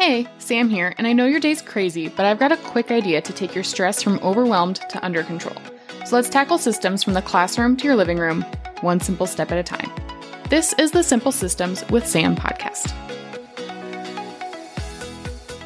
[0.00, 3.20] Hey, Sam here, and I know your day's crazy, but I've got a quick idea
[3.20, 5.58] to take your stress from overwhelmed to under control.
[6.06, 8.42] So let's tackle systems from the classroom to your living room,
[8.80, 9.92] one simple step at a time.
[10.48, 12.94] This is the Simple Systems with Sam podcast.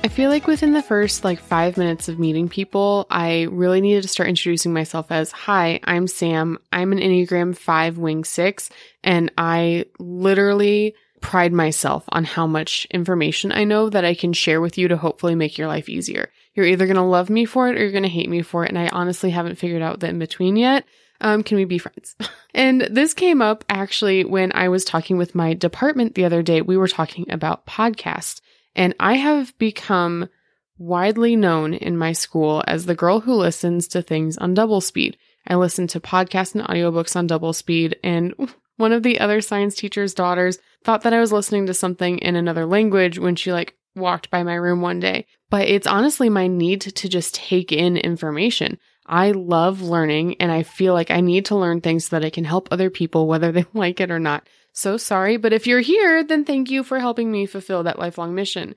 [0.03, 4.03] I feel like within the first like five minutes of meeting people, I really needed
[4.03, 6.59] to start introducing myself as Hi, I'm Sam.
[6.73, 8.69] I'm an Enneagram 5 Wing 6,
[9.05, 14.61] and I literally pride myself on how much information I know that I can share
[14.61, 16.29] with you to hopefully make your life easier.
[16.53, 18.63] You're either going to love me for it or you're going to hate me for
[18.63, 18.69] it.
[18.69, 20.85] And I honestly haven't figured out the in between yet.
[21.23, 22.15] Um, can we be friends?
[22.55, 26.61] and this came up actually when I was talking with my department the other day.
[26.61, 28.43] We were talking about podcasts
[28.77, 30.29] and I have become
[30.77, 35.17] widely known in my school as the girl who listens to things on double speed.
[35.47, 38.35] I listen to podcasts and audiobooks on double speed and
[38.77, 42.37] one of the other science teacher's daughters thought that I was listening to something in
[42.37, 45.27] another language when she like walked by my room one day.
[45.51, 48.79] But it's honestly my need to just take in information.
[49.07, 52.31] I love learning and I feel like I need to learn things so that I
[52.31, 54.49] can help other people, whether they like it or not.
[54.73, 58.35] So sorry, but if you're here, then thank you for helping me fulfill that lifelong
[58.35, 58.75] mission.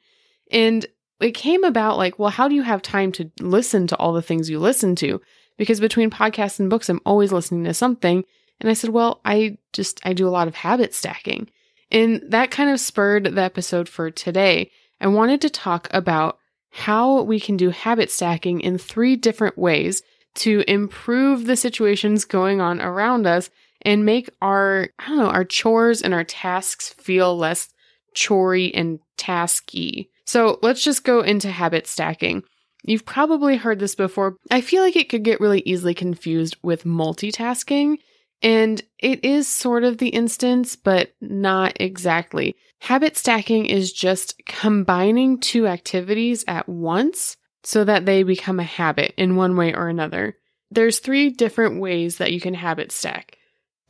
[0.52, 0.86] And
[1.20, 4.22] it came about like, well, how do you have time to listen to all the
[4.22, 5.20] things you listen to?
[5.58, 8.24] Because between podcasts and books, I'm always listening to something.
[8.60, 11.50] And I said, well, I just, I do a lot of habit stacking.
[11.92, 14.72] And that kind of spurred the episode for today.
[15.00, 16.40] I wanted to talk about
[16.72, 20.02] how we can do habit stacking in three different ways
[20.36, 23.50] to improve the situations going on around us
[23.84, 27.70] and make our, I don't know, our chores and our tasks feel less
[28.16, 30.10] chory and tasky.
[30.26, 32.44] So let's just go into habit stacking.
[32.84, 34.36] You've probably heard this before.
[34.52, 37.98] I feel like it could get really easily confused with multitasking.
[38.42, 42.56] And it is sort of the instance, but not exactly.
[42.80, 49.14] Habit stacking is just combining two activities at once so that they become a habit
[49.18, 50.36] in one way or another.
[50.70, 53.38] There's three different ways that you can habit stack.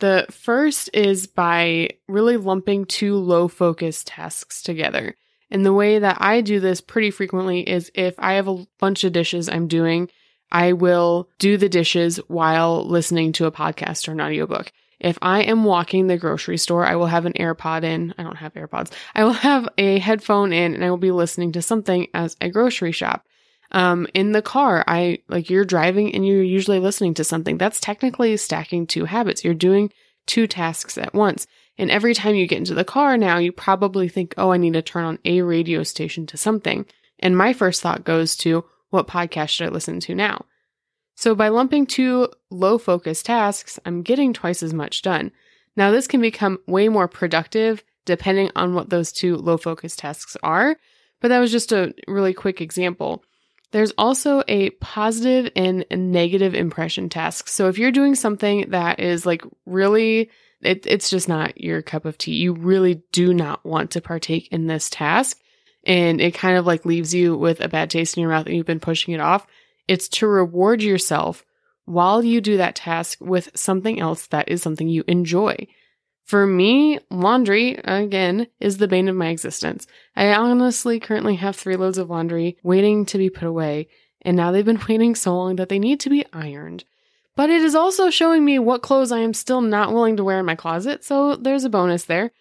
[0.00, 5.14] The first is by really lumping two low focus tasks together.
[5.50, 9.04] And the way that I do this pretty frequently is if I have a bunch
[9.04, 10.08] of dishes I'm doing
[10.50, 14.72] I will do the dishes while listening to a podcast or an audiobook.
[15.00, 18.14] If I am walking the grocery store, I will have an AirPod in.
[18.18, 18.90] I don't have AirPods.
[19.14, 22.48] I will have a headphone in and I will be listening to something as I
[22.48, 23.24] grocery shop.
[23.70, 27.58] Um, in the car, I like you're driving and you're usually listening to something.
[27.58, 29.44] That's technically stacking two habits.
[29.44, 29.92] You're doing
[30.26, 31.46] two tasks at once.
[31.76, 34.72] And every time you get into the car now, you probably think, oh, I need
[34.72, 36.86] to turn on a radio station to something.
[37.20, 40.44] And my first thought goes to, what podcast should I listen to now?
[41.14, 45.32] So by lumping two low focus tasks, I'm getting twice as much done.
[45.76, 50.36] Now this can become way more productive depending on what those two low focus tasks
[50.42, 50.76] are,
[51.20, 53.22] but that was just a really quick example.
[53.70, 57.48] There's also a positive and negative impression task.
[57.48, 62.04] So if you're doing something that is like really it, it's just not your cup
[62.04, 62.34] of tea.
[62.34, 65.40] You really do not want to partake in this task
[65.84, 68.56] and it kind of like leaves you with a bad taste in your mouth and
[68.56, 69.46] you've been pushing it off.
[69.86, 71.44] It's to reward yourself
[71.86, 75.66] while you do that task with something else that is something you enjoy.
[76.26, 79.86] For me, laundry, again, is the bane of my existence.
[80.14, 83.88] I honestly currently have three loads of laundry waiting to be put away,
[84.20, 86.84] and now they've been waiting so long that they need to be ironed.
[87.34, 90.38] But it is also showing me what clothes I am still not willing to wear
[90.38, 92.32] in my closet, so there's a bonus there.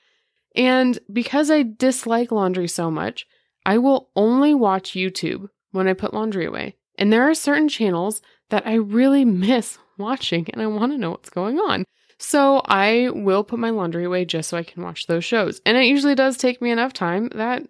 [0.55, 3.27] And because I dislike laundry so much,
[3.65, 6.75] I will only watch YouTube when I put laundry away.
[6.97, 11.11] And there are certain channels that I really miss watching and I want to know
[11.11, 11.83] what's going on.
[12.19, 15.61] So I will put my laundry away just so I can watch those shows.
[15.65, 17.63] And it usually does take me enough time that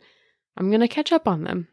[0.56, 1.68] I'm going to catch up on them.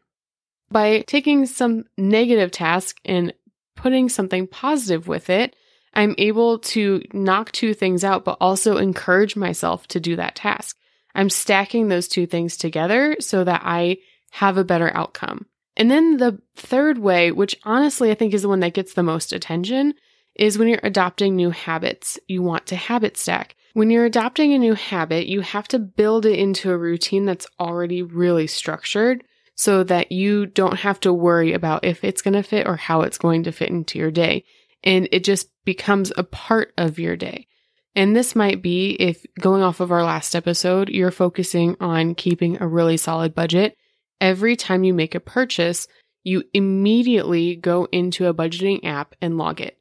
[0.69, 3.33] By taking some negative task and
[3.75, 5.55] putting something positive with it,
[5.93, 10.77] I'm able to knock two things out, but also encourage myself to do that task.
[11.15, 13.97] I'm stacking those two things together so that I
[14.31, 15.45] have a better outcome.
[15.77, 19.03] And then the third way, which honestly I think is the one that gets the
[19.03, 19.93] most attention,
[20.35, 22.19] is when you're adopting new habits.
[22.27, 23.55] You want to habit stack.
[23.73, 27.47] When you're adopting a new habit, you have to build it into a routine that's
[27.59, 29.23] already really structured
[29.55, 33.01] so that you don't have to worry about if it's going to fit or how
[33.01, 34.43] it's going to fit into your day.
[34.83, 37.47] And it just becomes a part of your day.
[37.95, 42.61] And this might be if going off of our last episode, you're focusing on keeping
[42.61, 43.77] a really solid budget.
[44.19, 45.87] Every time you make a purchase,
[46.23, 49.77] you immediately go into a budgeting app and log it.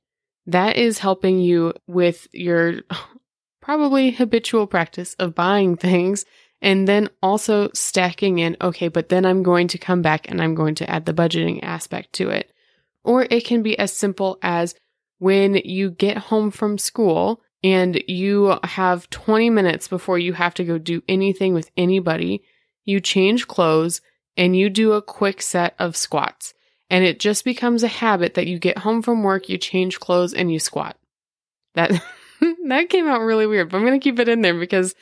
[0.46, 2.82] That is helping you with your
[3.60, 6.24] probably habitual practice of buying things
[6.64, 10.54] And then also stacking in, okay, but then I'm going to come back and I'm
[10.54, 12.50] going to add the budgeting aspect to it.
[13.04, 14.74] Or it can be as simple as
[15.18, 20.64] when you get home from school and you have 20 minutes before you have to
[20.64, 22.44] go do anything with anybody,
[22.84, 24.02] you change clothes
[24.36, 26.52] and you do a quick set of squats.
[26.90, 30.34] And it just becomes a habit that you get home from work, you change clothes
[30.34, 30.98] and you squat.
[31.74, 31.90] That
[32.68, 34.94] that came out really weird, but I'm going to keep it in there because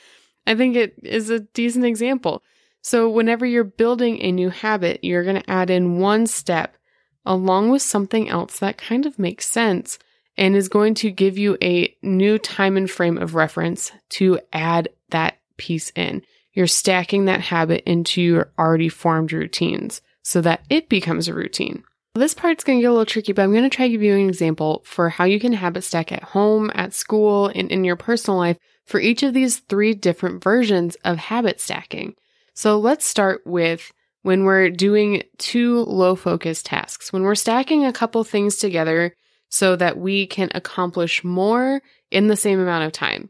[0.47, 2.41] I think it is a decent example.
[2.81, 6.77] So, whenever you're building a new habit, you're going to add in one step
[7.25, 9.99] along with something else that kind of makes sense
[10.37, 14.89] and is going to give you a new time and frame of reference to add
[15.09, 16.23] that piece in.
[16.53, 21.83] You're stacking that habit into your already formed routines so that it becomes a routine.
[22.15, 24.03] This part's going to get a little tricky, but I'm going to try to give
[24.03, 27.83] you an example for how you can habit stack at home, at school, and in
[27.83, 32.13] your personal life for each of these three different versions of habit stacking.
[32.53, 33.91] So let's start with
[34.21, 39.15] when we're doing two low focus tasks, when we're stacking a couple things together
[39.53, 41.79] so that we can accomplish more
[42.09, 43.29] in the same amount of time.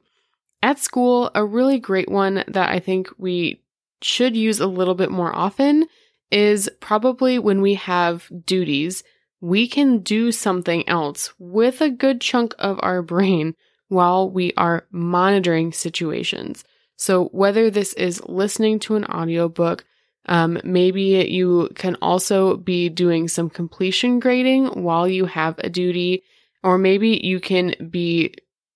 [0.61, 3.61] At school, a really great one that I think we
[4.01, 5.85] should use a little bit more often
[6.31, 9.03] is probably when we have duties,
[9.41, 13.53] we can do something else with a good chunk of our brain
[13.89, 16.63] while we are monitoring situations.
[16.95, 19.83] So whether this is listening to an audiobook,
[20.25, 26.23] um, maybe you can also be doing some completion grading while you have a duty,
[26.63, 28.33] or maybe you can be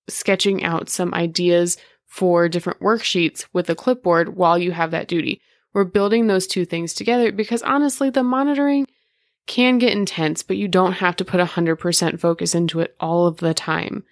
[0.09, 5.41] sketching out some ideas for different worksheets with a clipboard while you have that duty.
[5.73, 8.87] We're building those two things together because honestly, the monitoring
[9.45, 13.37] can get intense, but you don't have to put 100% focus into it all of
[13.37, 14.03] the time.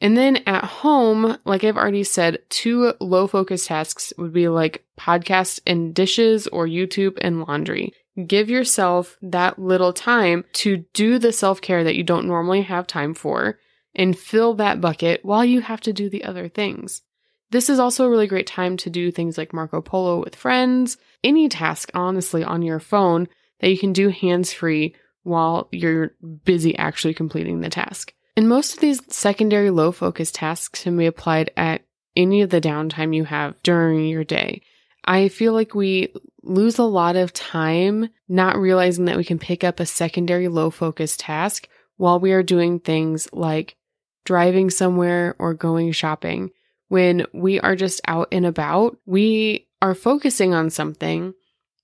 [0.00, 4.84] And then at home, like I've already said, two low focus tasks would be like
[4.98, 7.92] podcast and dishes or YouTube and laundry.
[8.26, 12.86] Give yourself that little time to do the self care that you don't normally have
[12.86, 13.58] time for
[13.94, 17.02] and fill that bucket while you have to do the other things.
[17.50, 20.96] This is also a really great time to do things like Marco Polo with friends,
[21.24, 23.28] any task, honestly, on your phone
[23.60, 24.94] that you can do hands free
[25.24, 26.12] while you're
[26.44, 28.14] busy actually completing the task.
[28.40, 31.82] And most of these secondary low focus tasks can be applied at
[32.16, 34.62] any of the downtime you have during your day.
[35.04, 39.62] I feel like we lose a lot of time not realizing that we can pick
[39.62, 43.76] up a secondary low focus task while we are doing things like
[44.24, 46.50] driving somewhere or going shopping
[46.88, 51.34] when we are just out and about, we are focusing on something,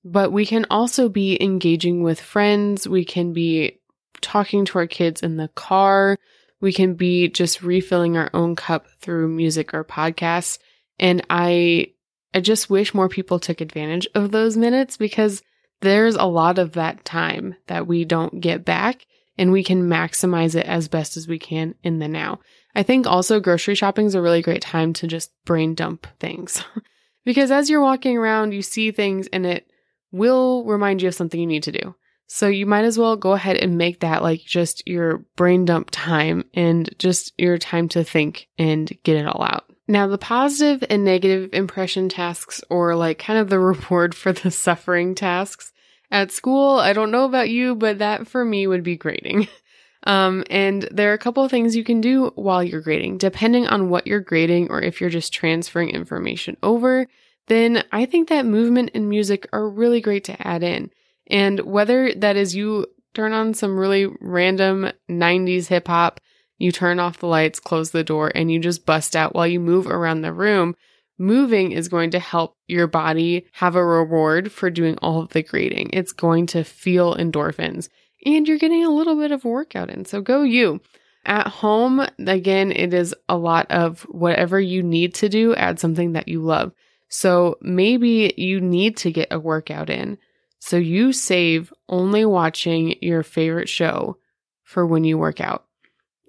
[0.06, 2.88] but we can also be engaging with friends.
[2.88, 3.78] We can be
[4.22, 6.16] talking to our kids in the car.
[6.60, 10.58] We can be just refilling our own cup through music or podcasts.
[10.98, 11.92] And I,
[12.32, 15.42] I just wish more people took advantage of those minutes because
[15.80, 19.06] there's a lot of that time that we don't get back
[19.38, 22.40] and we can maximize it as best as we can in the now.
[22.74, 26.62] I think also grocery shopping is a really great time to just brain dump things.
[27.24, 29.66] because as you're walking around, you see things and it
[30.12, 31.94] will remind you of something you need to do.
[32.26, 35.90] So you might as well go ahead and make that like just your brain dump
[35.92, 39.64] time and just your time to think and get it all out.
[39.88, 44.50] Now, the positive and negative impression tasks, or like kind of the reward for the
[44.50, 45.72] suffering tasks
[46.10, 49.48] at school, I don't know about you, but that for me would be grading.
[50.06, 53.18] Um, and there are a couple of things you can do while you're grading.
[53.18, 57.08] Depending on what you're grading or if you're just transferring information over,
[57.48, 60.90] then I think that movement and music are really great to add in.
[61.28, 66.20] And whether that is you turn on some really random 90s hip hop,
[66.58, 69.60] you turn off the lights, close the door, and you just bust out while you
[69.60, 70.74] move around the room,
[71.18, 75.42] moving is going to help your body have a reward for doing all of the
[75.42, 75.90] grading.
[75.92, 77.88] It's going to feel endorphins
[78.24, 80.04] and you're getting a little bit of workout in.
[80.04, 80.80] So go you.
[81.24, 86.12] At home, again, it is a lot of whatever you need to do, add something
[86.12, 86.72] that you love.
[87.08, 90.18] So maybe you need to get a workout in.
[90.58, 94.18] So you save only watching your favorite show
[94.64, 95.64] for when you work out.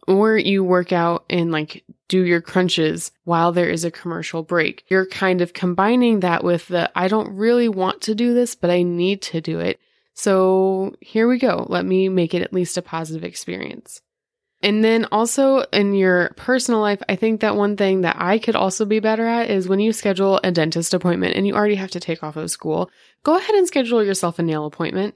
[0.07, 4.85] Or you work out and like do your crunches while there is a commercial break.
[4.87, 8.69] You're kind of combining that with the I don't really want to do this, but
[8.69, 9.79] I need to do it.
[10.13, 11.65] So here we go.
[11.69, 14.01] Let me make it at least a positive experience.
[14.61, 18.55] And then also in your personal life, I think that one thing that I could
[18.55, 21.91] also be better at is when you schedule a dentist appointment and you already have
[21.91, 22.89] to take off of school,
[23.23, 25.13] go ahead and schedule yourself a nail appointment.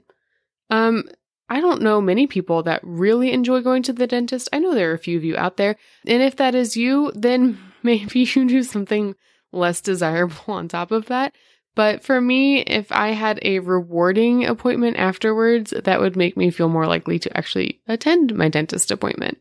[0.70, 1.04] Um,
[1.48, 4.48] I don't know many people that really enjoy going to the dentist.
[4.52, 5.76] I know there are a few of you out there.
[6.06, 9.16] And if that is you, then maybe you do something
[9.50, 11.34] less desirable on top of that.
[11.74, 16.68] But for me, if I had a rewarding appointment afterwards, that would make me feel
[16.68, 19.38] more likely to actually attend my dentist appointment.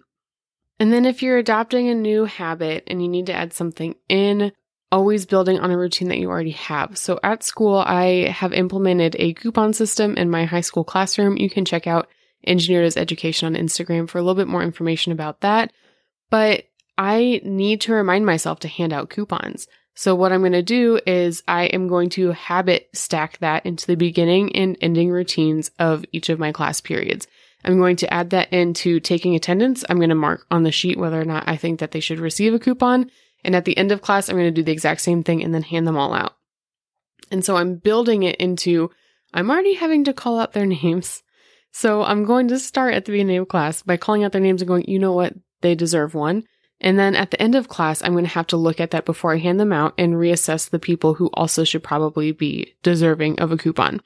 [0.80, 4.52] And then if you're adopting a new habit and you need to add something in,
[4.92, 6.98] always building on a routine that you already have.
[6.98, 11.38] So at school, I have implemented a coupon system in my high school classroom.
[11.38, 12.08] You can check out
[12.46, 15.72] Engineer Does Education on Instagram for a little bit more information about that.
[16.30, 16.66] But
[16.98, 19.68] I need to remind myself to hand out coupons.
[19.94, 23.86] So what I'm going to do is I am going to habit stack that into
[23.88, 27.28] the beginning and ending routines of each of my class periods.
[27.64, 29.84] I'm going to add that into taking attendance.
[29.88, 32.20] I'm going to mark on the sheet whether or not I think that they should
[32.20, 33.12] receive a coupon.
[33.44, 35.54] And at the end of class, I'm going to do the exact same thing and
[35.54, 36.36] then hand them all out.
[37.30, 38.92] And so I'm building it into,
[39.34, 41.22] I'm already having to call out their names.
[41.72, 44.62] So I'm going to start at the beginning of class by calling out their names
[44.62, 45.34] and going, you know what?
[45.62, 46.44] They deserve one.
[46.82, 49.06] And then at the end of class, I'm going to have to look at that
[49.06, 53.40] before I hand them out and reassess the people who also should probably be deserving
[53.40, 54.02] of a coupon.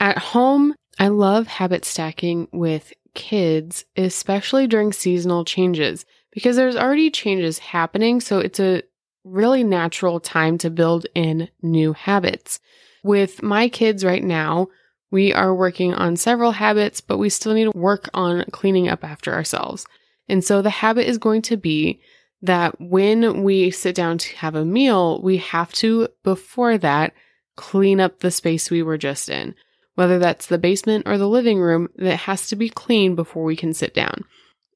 [0.00, 7.10] At home, I love habit stacking with kids, especially during seasonal changes because there's already
[7.10, 8.20] changes happening.
[8.20, 8.82] So it's a
[9.24, 12.60] really natural time to build in new habits.
[13.02, 14.68] With my kids right now,
[15.10, 19.04] we are working on several habits, but we still need to work on cleaning up
[19.04, 19.86] after ourselves.
[20.28, 22.00] And so the habit is going to be
[22.42, 27.12] that when we sit down to have a meal, we have to, before that,
[27.56, 29.54] clean up the space we were just in.
[29.94, 33.56] Whether that's the basement or the living room, that has to be clean before we
[33.56, 34.24] can sit down.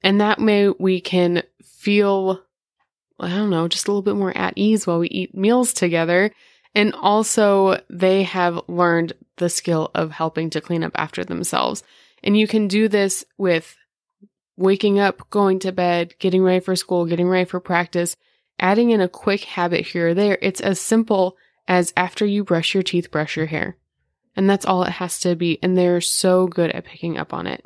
[0.03, 2.41] And that way we can feel,
[3.19, 6.33] I don't know, just a little bit more at ease while we eat meals together.
[6.75, 11.83] And also, they have learned the skill of helping to clean up after themselves.
[12.23, 13.77] And you can do this with
[14.61, 18.15] waking up, going to bed, getting ready for school, getting ready for practice,
[18.61, 20.39] adding in a quick habit here or there.
[20.43, 21.37] It's as simple
[21.67, 23.77] as after you brush your teeth, brush your hair.
[24.37, 25.59] And that's all it has to be.
[25.63, 27.65] And they're so good at picking up on it.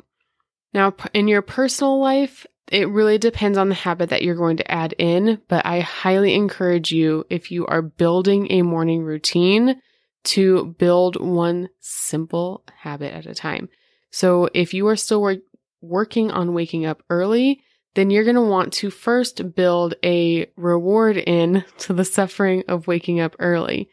[0.73, 4.71] Now, in your personal life, it really depends on the habit that you're going to
[4.71, 9.81] add in, but I highly encourage you, if you are building a morning routine,
[10.23, 13.69] to build one simple habit at a time.
[14.09, 15.41] So if you are still work-
[15.85, 17.61] working on waking up early,
[17.95, 22.87] then you're going to want to first build a reward in to the suffering of
[22.87, 23.89] waking up early.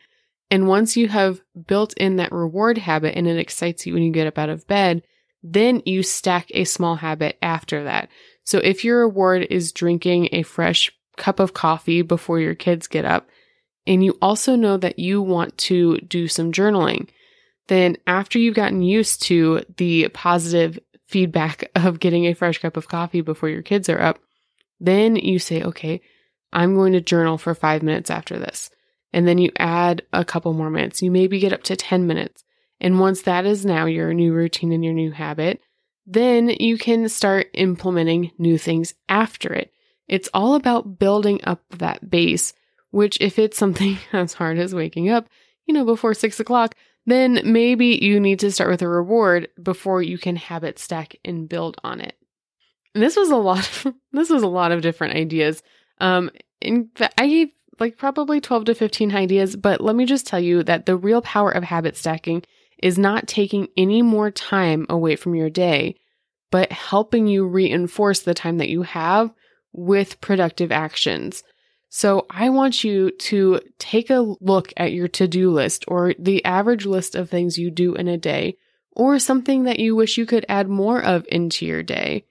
[0.50, 4.12] And once you have built in that reward habit and it excites you when you
[4.12, 5.02] get up out of bed,
[5.42, 8.08] then you stack a small habit after that.
[8.44, 13.04] So if your reward is drinking a fresh cup of coffee before your kids get
[13.04, 13.28] up,
[13.86, 17.08] and you also know that you want to do some journaling,
[17.68, 20.78] then after you've gotten used to the positive
[21.12, 24.18] feedback of getting a fresh cup of coffee before your kids are up,
[24.80, 26.00] then you say, okay,
[26.52, 28.70] I'm going to journal for five minutes after this.
[29.12, 31.02] And then you add a couple more minutes.
[31.02, 32.44] You maybe get up to 10 minutes.
[32.80, 35.60] And once that is now your new routine and your new habit,
[36.06, 39.72] then you can start implementing new things after it.
[40.08, 42.54] It's all about building up that base,
[42.90, 45.28] which if it's something as hard as waking up,
[45.66, 46.74] you know, before six o'clock,
[47.06, 51.48] then maybe you need to start with a reward before you can habit stack and
[51.48, 52.16] build on it.
[52.94, 55.62] And this was a lot of, this was a lot of different ideas.
[56.00, 56.30] Um,
[56.60, 57.48] in fact, I gave
[57.80, 61.22] like probably 12 to 15 ideas, but let me just tell you that the real
[61.22, 62.42] power of habit stacking
[62.82, 65.96] is not taking any more time away from your day,
[66.50, 69.32] but helping you reinforce the time that you have
[69.72, 71.42] with productive actions.
[71.94, 76.42] So I want you to take a look at your to do list or the
[76.42, 78.56] average list of things you do in a day
[78.92, 82.24] or something that you wish you could add more of into your day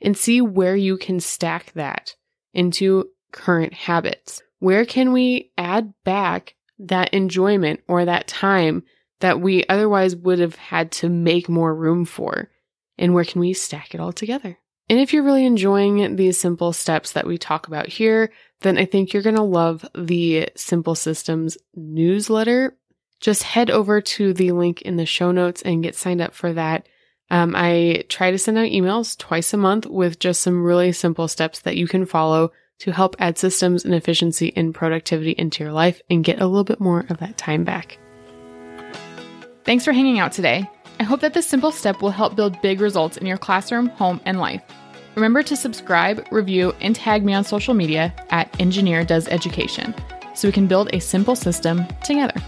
[0.00, 2.16] and see where you can stack that
[2.54, 4.42] into current habits.
[4.60, 8.82] Where can we add back that enjoyment or that time
[9.20, 12.48] that we otherwise would have had to make more room for?
[12.96, 14.56] And where can we stack it all together?
[14.88, 18.84] And if you're really enjoying these simple steps that we talk about here, then I
[18.84, 22.76] think you're going to love the Simple Systems newsletter.
[23.20, 26.52] Just head over to the link in the show notes and get signed up for
[26.52, 26.88] that.
[27.30, 31.28] Um, I try to send out emails twice a month with just some really simple
[31.28, 35.72] steps that you can follow to help add systems and efficiency and productivity into your
[35.72, 37.96] life and get a little bit more of that time back.
[39.64, 40.68] Thanks for hanging out today.
[40.98, 44.20] I hope that this simple step will help build big results in your classroom, home,
[44.24, 44.62] and life.
[45.14, 49.94] Remember to subscribe, review, and tag me on social media at Engineer Does Education
[50.34, 52.40] so we can build a simple system together.